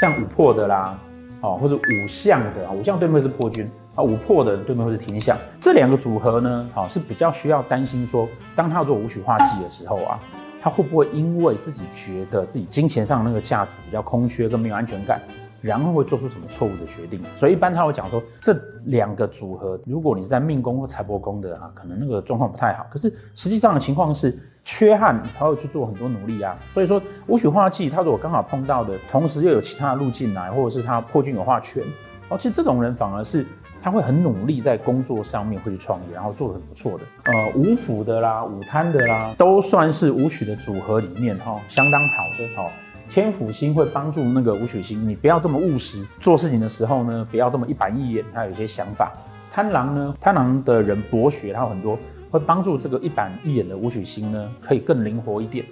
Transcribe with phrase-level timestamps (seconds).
[0.00, 0.98] 像五破的啦，
[1.42, 5.36] 哦，或者五相的啊，五相对面是破军啊，五破的对面会是天象。
[5.60, 8.26] 这两个组合呢，好是比较需要担心说，
[8.56, 10.18] 当他要做五曲化忌的时候啊，
[10.62, 15.20] 他会不会因为自己觉得自己金钱上的那个价值比较空缺跟没有安全感？
[15.60, 17.20] 然后会做出什么错误的决定？
[17.36, 18.54] 所以一般他会讲说，这
[18.86, 22.86] 两个组合，如果你是在命宫或财帛宫的啊，可能那个状况不太好。
[22.90, 26.56] 可是实际上的情况是，缺憾他会去做很多努力啊。
[26.72, 31.82] 所以说武曲化忌，他如果刚好碰到的，同时又有其他的路径来，或者是他破军有化权，
[32.28, 33.44] 哦，其实这种人反而是
[33.82, 37.04] 他会很努力在工作上面会去创业，然后做得很不错的。
[37.24, 42.70] 呃，五府的啦，五贪的啦，都算是武曲的组合里面哈、相当好的哦。
[43.10, 49.12] 天府星会帮助那个武曲星，你不要这么务实，做事情的时候呢，不要这么一板一眼，他有一些想法。
[49.52, 51.98] 贪狼呢，贪狼的人博学，他有很多
[52.30, 55.66] 会帮助这个一板一眼的武曲星呢，可以更灵活一点。